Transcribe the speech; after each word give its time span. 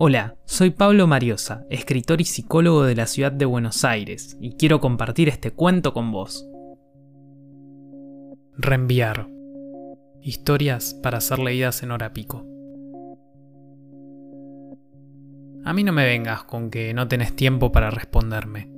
Hola, 0.00 0.36
soy 0.44 0.70
Pablo 0.70 1.08
Mariosa, 1.08 1.66
escritor 1.70 2.20
y 2.20 2.24
psicólogo 2.24 2.84
de 2.84 2.94
la 2.94 3.08
ciudad 3.08 3.32
de 3.32 3.46
Buenos 3.46 3.84
Aires, 3.84 4.36
y 4.40 4.52
quiero 4.52 4.78
compartir 4.78 5.28
este 5.28 5.50
cuento 5.50 5.92
con 5.92 6.12
vos. 6.12 6.48
Reenviar. 8.56 9.26
Historias 10.22 10.94
para 10.94 11.20
ser 11.20 11.40
leídas 11.40 11.82
en 11.82 11.90
hora 11.90 12.12
pico. 12.12 12.46
A 15.64 15.72
mí 15.72 15.82
no 15.82 15.92
me 15.92 16.06
vengas 16.06 16.44
con 16.44 16.70
que 16.70 16.94
no 16.94 17.08
tenés 17.08 17.34
tiempo 17.34 17.72
para 17.72 17.90
responderme. 17.90 18.70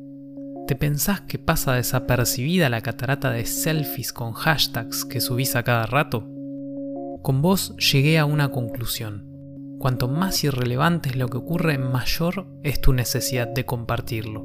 ¿Te 0.66 0.74
pensás 0.74 1.20
que 1.20 1.38
pasa 1.38 1.74
desapercibida 1.74 2.70
la 2.70 2.80
catarata 2.80 3.30
de 3.30 3.44
selfies 3.44 4.14
con 4.14 4.32
hashtags 4.32 5.04
que 5.04 5.20
subís 5.20 5.54
a 5.54 5.64
cada 5.64 5.84
rato? 5.84 6.26
Con 7.20 7.42
vos 7.42 7.76
llegué 7.76 8.18
a 8.18 8.24
una 8.24 8.50
conclusión. 8.50 9.29
Cuanto 9.80 10.08
más 10.08 10.44
irrelevante 10.44 11.08
es 11.08 11.16
lo 11.16 11.28
que 11.28 11.38
ocurre, 11.38 11.78
mayor 11.78 12.46
es 12.62 12.82
tu 12.82 12.92
necesidad 12.92 13.48
de 13.48 13.64
compartirlo. 13.64 14.44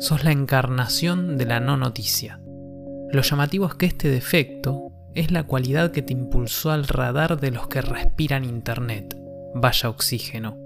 Sos 0.00 0.24
la 0.24 0.32
encarnación 0.32 1.36
de 1.36 1.44
la 1.44 1.60
no 1.60 1.76
noticia. 1.76 2.40
Lo 3.10 3.20
llamativo 3.20 3.66
es 3.66 3.74
que 3.74 3.84
este 3.84 4.08
defecto 4.08 4.90
es 5.14 5.30
la 5.30 5.42
cualidad 5.42 5.90
que 5.90 6.00
te 6.00 6.14
impulsó 6.14 6.70
al 6.70 6.88
radar 6.88 7.38
de 7.38 7.50
los 7.50 7.68
que 7.68 7.82
respiran 7.82 8.46
Internet. 8.46 9.14
Vaya 9.54 9.90
oxígeno. 9.90 10.56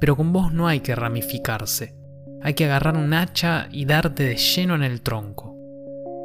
Pero 0.00 0.16
con 0.16 0.32
vos 0.32 0.52
no 0.52 0.66
hay 0.66 0.80
que 0.80 0.96
ramificarse. 0.96 1.94
Hay 2.42 2.54
que 2.54 2.64
agarrar 2.64 2.96
un 2.96 3.14
hacha 3.14 3.68
y 3.70 3.84
darte 3.84 4.24
de 4.24 4.38
lleno 4.38 4.74
en 4.74 4.82
el 4.82 5.02
tronco. 5.02 5.56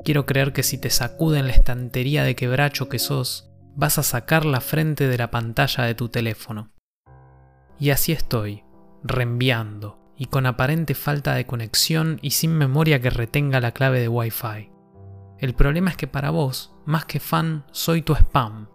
Quiero 0.04 0.26
creer 0.26 0.54
que 0.54 0.64
si 0.64 0.80
te 0.80 0.90
sacuden 0.90 1.46
la 1.46 1.54
estantería 1.54 2.24
de 2.24 2.36
quebracho 2.36 2.90
que 2.90 2.98
sos, 2.98 3.52
vas 3.76 4.00
a 4.00 4.04
sacar 4.04 4.44
la 4.44 4.60
frente 4.60 5.08
de 5.08 5.20
la 5.20 5.30
pantalla 5.30 5.84
de 5.84 5.94
tu 5.94 6.10
teléfono. 6.10 6.72
Y 7.80 7.90
así 7.90 8.12
estoy, 8.12 8.64
reenviando, 9.04 10.00
y 10.18 10.26
con 10.26 10.46
aparente 10.46 10.96
falta 10.96 11.36
de 11.36 11.46
conexión 11.46 12.20
y 12.22 12.32
sin 12.32 12.56
memoria 12.58 13.02
que 13.02 13.10
retenga 13.10 13.60
la 13.60 13.72
clave 13.72 14.00
de 14.00 14.08
Wi-Fi. 14.08 14.72
El 15.40 15.54
problema 15.54 15.90
es 15.90 15.98
que 15.98 16.08
para 16.08 16.30
vos, 16.30 16.74
más 16.86 17.06
que 17.06 17.20
fan, 17.20 17.66
soy 17.72 18.02
tu 18.02 18.14
spam. 18.14 18.70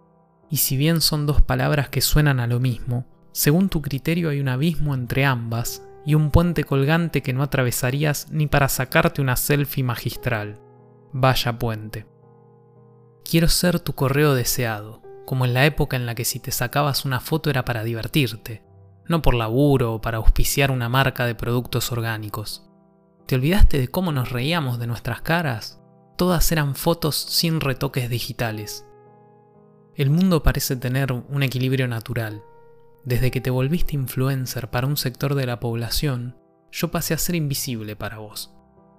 Y 0.49 0.57
si 0.57 0.77
bien 0.77 1.01
son 1.01 1.25
dos 1.25 1.41
palabras 1.41 1.89
que 1.89 2.01
suenan 2.01 2.39
a 2.39 2.47
lo 2.47 2.59
mismo, 2.59 3.07
según 3.31 3.69
tu 3.69 3.81
criterio 3.81 4.29
hay 4.29 4.39
un 4.39 4.49
abismo 4.49 4.93
entre 4.93 5.25
ambas 5.25 5.83
y 6.05 6.15
un 6.15 6.31
puente 6.31 6.63
colgante 6.63 7.21
que 7.21 7.33
no 7.33 7.43
atravesarías 7.43 8.27
ni 8.31 8.47
para 8.47 8.69
sacarte 8.69 9.21
una 9.21 9.35
selfie 9.35 9.83
magistral. 9.83 10.59
Vaya 11.13 11.57
puente. 11.57 12.05
Quiero 13.23 13.47
ser 13.47 13.79
tu 13.79 13.93
correo 13.93 14.33
deseado, 14.33 15.01
como 15.25 15.45
en 15.45 15.53
la 15.53 15.65
época 15.65 15.95
en 15.95 16.05
la 16.05 16.15
que 16.15 16.25
si 16.25 16.39
te 16.39 16.51
sacabas 16.51 17.05
una 17.05 17.19
foto 17.19 17.49
era 17.49 17.63
para 17.63 17.83
divertirte, 17.83 18.63
no 19.07 19.21
por 19.21 19.33
laburo 19.33 19.93
o 19.93 20.01
para 20.01 20.17
auspiciar 20.17 20.71
una 20.71 20.89
marca 20.89 21.25
de 21.25 21.35
productos 21.35 21.91
orgánicos. 21.91 22.69
¿Te 23.25 23.35
olvidaste 23.35 23.79
de 23.79 23.87
cómo 23.87 24.11
nos 24.11 24.31
reíamos 24.31 24.79
de 24.79 24.87
nuestras 24.87 25.21
caras? 25.21 25.81
Todas 26.17 26.51
eran 26.51 26.75
fotos 26.75 27.15
sin 27.15 27.61
retoques 27.61 28.09
digitales. 28.09 28.85
El 29.95 30.09
mundo 30.09 30.43
parece 30.43 30.75
tener 30.75 31.11
un 31.11 31.43
equilibrio 31.43 31.87
natural. 31.87 32.43
Desde 33.03 33.31
que 33.31 33.41
te 33.41 33.49
volviste 33.49 33.95
influencer 33.95 34.69
para 34.69 34.87
un 34.87 34.97
sector 34.97 35.35
de 35.35 35.45
la 35.45 35.59
población, 35.59 36.37
yo 36.71 36.91
pasé 36.91 37.13
a 37.13 37.17
ser 37.17 37.35
invisible 37.35 37.95
para 37.95 38.19
vos, 38.19 38.53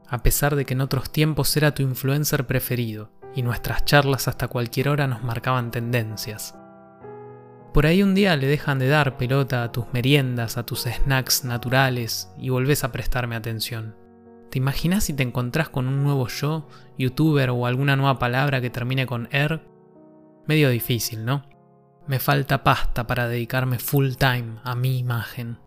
a 0.08 0.22
pesar 0.22 0.56
de 0.56 0.64
que 0.64 0.74
en 0.74 0.80
otros 0.80 1.10
tiempos 1.10 1.56
era 1.56 1.74
tu 1.74 1.82
influencer 1.82 2.46
preferido 2.46 3.10
y 3.34 3.42
nuestras 3.42 3.84
charlas 3.84 4.28
hasta 4.28 4.48
cualquier 4.48 4.88
hora 4.88 5.06
nos 5.06 5.22
marcaban 5.22 5.70
tendencias. 5.70 6.54
Por 7.72 7.86
ahí 7.86 8.02
un 8.02 8.14
día 8.14 8.36
le 8.36 8.46
dejan 8.46 8.78
de 8.78 8.88
dar 8.88 9.16
pelota 9.16 9.62
a 9.62 9.72
tus 9.72 9.86
meriendas, 9.94 10.58
a 10.58 10.66
tus 10.66 10.82
snacks 10.82 11.44
naturales 11.44 12.30
y 12.36 12.50
volvés 12.50 12.84
a 12.84 12.92
prestarme 12.92 13.34
atención. 13.34 13.96
¿Te 14.50 14.58
imaginas 14.58 15.04
si 15.04 15.14
te 15.14 15.22
encontrás 15.22 15.70
con 15.70 15.88
un 15.88 16.02
nuevo 16.02 16.28
yo, 16.28 16.68
youtuber 16.98 17.48
o 17.48 17.64
alguna 17.64 17.96
nueva 17.96 18.18
palabra 18.18 18.60
que 18.60 18.68
termine 18.68 19.06
con 19.06 19.26
er? 19.32 19.66
Medio 20.46 20.68
difícil, 20.68 21.24
¿no? 21.24 21.46
Me 22.06 22.18
falta 22.18 22.62
pasta 22.62 23.06
para 23.06 23.26
dedicarme 23.26 23.78
full 23.78 24.12
time 24.18 24.56
a 24.64 24.74
mi 24.74 24.98
imagen. 24.98 25.58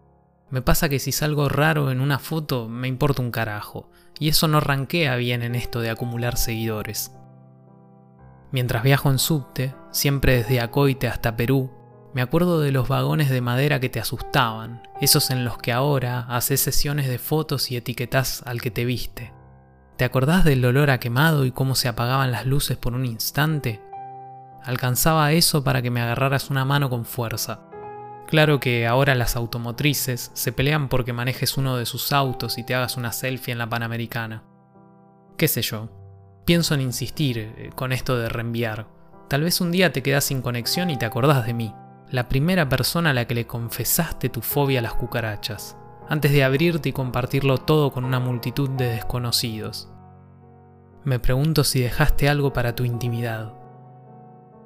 Me 0.51 0.61
pasa 0.61 0.89
que 0.89 0.99
si 0.99 1.11
salgo 1.11 1.49
raro 1.49 1.89
en 1.89 2.01
una 2.01 2.19
foto 2.19 2.69
me 2.69 2.87
importa 2.87 3.23
un 3.23 3.31
carajo, 3.31 3.89
y 4.19 4.29
eso 4.29 4.47
no 4.47 4.59
ranquea 4.59 5.15
bien 5.15 5.41
en 5.41 5.55
esto 5.55 5.81
de 5.81 5.89
acumular 5.89 6.37
seguidores. 6.37 7.15
Mientras 8.51 8.83
viajo 8.83 9.09
en 9.09 9.17
subte, 9.17 9.73
siempre 9.89 10.35
desde 10.37 10.61
Acoite 10.61 11.07
hasta 11.07 11.35
Perú, 11.35 11.71
me 12.15 12.21
acuerdo 12.21 12.61
de 12.61 12.71
los 12.71 12.87
vagones 12.87 13.29
de 13.29 13.41
madera 13.41 13.81
que 13.81 13.89
te 13.89 13.99
asustaban, 13.99 14.81
esos 15.01 15.31
en 15.31 15.43
los 15.43 15.57
que 15.57 15.73
ahora 15.73 16.21
haces 16.29 16.61
sesiones 16.61 17.09
de 17.09 17.19
fotos 17.19 17.69
y 17.71 17.75
etiquetas 17.75 18.41
al 18.45 18.61
que 18.61 18.71
te 18.71 18.85
viste. 18.85 19.33
¿Te 19.97 20.05
acordás 20.05 20.45
del 20.45 20.63
olor 20.63 20.91
a 20.91 20.99
quemado 21.01 21.43
y 21.43 21.51
cómo 21.51 21.75
se 21.75 21.89
apagaban 21.89 22.31
las 22.31 22.45
luces 22.45 22.77
por 22.77 22.93
un 22.93 23.05
instante? 23.05 23.81
Alcanzaba 24.63 25.33
eso 25.33 25.65
para 25.65 25.81
que 25.81 25.91
me 25.91 25.99
agarraras 25.99 26.49
una 26.49 26.63
mano 26.63 26.89
con 26.89 27.03
fuerza. 27.03 27.65
Claro 28.27 28.61
que 28.61 28.87
ahora 28.87 29.13
las 29.13 29.35
automotrices 29.35 30.31
se 30.33 30.53
pelean 30.53 30.87
porque 30.87 31.11
manejes 31.11 31.57
uno 31.57 31.75
de 31.75 31.85
sus 31.85 32.13
autos 32.13 32.57
y 32.57 32.63
te 32.63 32.75
hagas 32.75 32.95
una 32.95 33.11
selfie 33.11 33.51
en 33.51 33.57
la 33.57 33.67
Panamericana. 33.67 34.45
¿Qué 35.35 35.49
sé 35.49 35.61
yo? 35.61 35.89
Pienso 36.45 36.75
en 36.75 36.81
insistir 36.81 37.39
eh, 37.39 37.71
con 37.75 37.91
esto 37.91 38.17
de 38.17 38.29
reenviar. 38.29 38.87
Tal 39.27 39.41
vez 39.41 39.59
un 39.59 39.73
día 39.73 39.91
te 39.91 40.01
quedas 40.01 40.23
sin 40.23 40.41
conexión 40.41 40.89
y 40.89 40.97
te 40.97 41.05
acordás 41.05 41.45
de 41.45 41.53
mí, 41.53 41.73
la 42.15 42.29
primera 42.29 42.69
persona 42.69 43.09
a 43.09 43.13
la 43.13 43.25
que 43.25 43.35
le 43.35 43.45
confesaste 43.45 44.29
tu 44.29 44.41
fobia 44.41 44.79
a 44.79 44.81
las 44.81 44.93
cucarachas, 44.93 45.77
antes 46.07 46.31
de 46.31 46.45
abrirte 46.45 46.89
y 46.89 46.93
compartirlo 46.93 47.57
todo 47.57 47.91
con 47.91 48.05
una 48.05 48.21
multitud 48.21 48.69
de 48.69 48.87
desconocidos. 48.87 49.91
Me 51.03 51.19
pregunto 51.19 51.65
si 51.65 51.81
dejaste 51.81 52.29
algo 52.29 52.53
para 52.53 52.73
tu 52.73 52.85
intimidad. 52.85 53.53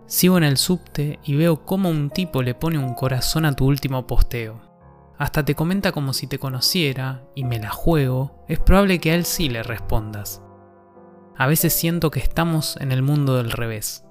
Sigo 0.06 0.38
en 0.38 0.44
el 0.44 0.58
subte 0.58 1.20
y 1.24 1.36
veo 1.36 1.66
cómo 1.66 1.90
un 1.90 2.12
tipo 2.12 2.44
le 2.44 2.54
pone 2.54 2.78
un 2.78 2.94
corazón 2.94 3.46
a 3.46 3.54
tu 3.56 3.66
último 3.66 4.06
posteo. 4.06 4.62
Hasta 5.18 5.44
te 5.44 5.56
comenta 5.56 5.92
como 5.92 6.14
si 6.14 6.28
te 6.28 6.40
conociera 6.40 7.24
y 7.36 7.44
me 7.44 7.60
la 7.60 7.72
juego, 7.72 8.46
es 8.48 8.60
probable 8.60 9.00
que 9.00 9.12
a 9.12 9.16
él 9.16 9.26
sí 9.26 9.50
le 9.50 9.64
respondas. 9.64 10.42
A 11.36 11.48
veces 11.48 11.74
siento 11.74 12.12
que 12.12 12.20
estamos 12.20 12.78
en 12.78 12.92
el 12.92 13.02
mundo 13.02 13.38
del 13.38 13.52
revés. 13.52 14.06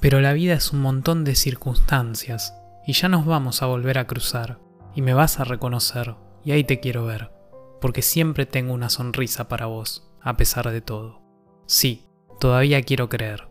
Pero 0.00 0.20
la 0.20 0.32
vida 0.32 0.54
es 0.54 0.72
un 0.72 0.80
montón 0.80 1.24
de 1.24 1.34
circunstancias 1.34 2.54
y 2.86 2.92
ya 2.92 3.08
nos 3.08 3.26
vamos 3.26 3.62
a 3.62 3.66
volver 3.66 3.98
a 3.98 4.06
cruzar 4.06 4.60
y 4.94 5.02
me 5.02 5.14
vas 5.14 5.40
a 5.40 5.44
reconocer 5.44 6.16
y 6.44 6.52
ahí 6.52 6.64
te 6.64 6.80
quiero 6.80 7.04
ver, 7.04 7.32
porque 7.80 8.02
siempre 8.02 8.46
tengo 8.46 8.72
una 8.72 8.90
sonrisa 8.90 9.48
para 9.48 9.66
vos, 9.66 10.10
a 10.20 10.36
pesar 10.36 10.70
de 10.70 10.80
todo. 10.80 11.20
Sí, 11.66 12.08
todavía 12.38 12.82
quiero 12.82 13.08
creer. 13.08 13.48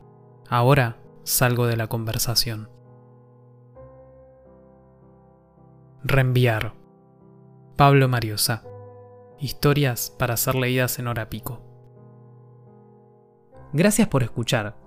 Ahora 0.49 0.97
salgo 1.23 1.67
de 1.67 1.75
la 1.75 1.87
conversación. 1.87 2.69
Reenviar. 6.03 6.73
Pablo 7.75 8.07
Mariosa. 8.07 8.63
Historias 9.39 10.09
para 10.17 10.37
ser 10.37 10.55
leídas 10.55 10.97
en 10.97 11.07
hora 11.07 11.29
pico. 11.29 11.61
Gracias 13.73 14.07
por 14.07 14.23
escuchar. 14.23 14.86